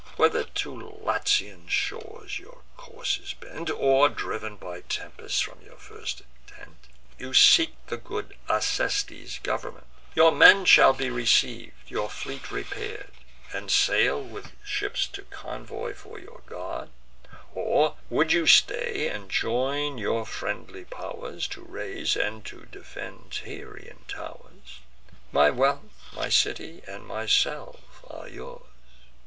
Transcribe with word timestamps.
Whether 0.15 0.45
to 0.45 0.97
Latian 1.05 1.67
shores 1.67 2.39
your 2.39 2.63
course 2.75 3.19
is 3.19 3.35
bent, 3.35 3.69
Or, 3.69 4.09
driv'n 4.09 4.55
by 4.57 4.81
tempests 4.81 5.41
from 5.41 5.61
your 5.61 5.77
first 5.77 6.21
intent, 6.49 6.87
You 7.19 7.35
seek 7.35 7.75
the 7.85 7.97
good 7.97 8.35
Acestes' 8.49 9.37
government, 9.43 9.85
Your 10.15 10.31
men 10.31 10.65
shall 10.65 10.93
be 10.93 11.11
receiv'd, 11.11 11.75
your 11.91 12.09
fleet 12.09 12.49
repair'd, 12.49 13.11
And 13.53 13.69
sail, 13.69 14.19
with 14.19 14.53
ships 14.65 15.07
of 15.19 15.29
convoy 15.29 15.93
for 15.93 16.17
your 16.17 16.41
guard: 16.47 16.89
Or, 17.53 17.95
would 18.09 18.33
you 18.33 18.47
stay, 18.47 19.07
and 19.07 19.29
join 19.29 19.99
your 19.99 20.25
friendly 20.25 20.83
pow'rs 20.83 21.47
To 21.49 21.61
raise 21.61 22.15
and 22.15 22.43
to 22.45 22.65
defend 22.65 23.25
the 23.25 23.35
Tyrian 23.55 24.03
tow'rs, 24.07 24.79
My 25.31 25.51
wealth, 25.51 25.93
my 26.11 26.27
city, 26.29 26.81
and 26.87 27.05
myself 27.05 28.03
are 28.09 28.27
yours. 28.27 28.65